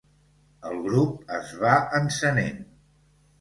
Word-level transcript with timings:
El 0.69 0.79
grup 0.87 1.33
es 1.41 1.51
va 1.65 1.75
encenent. 2.01 2.59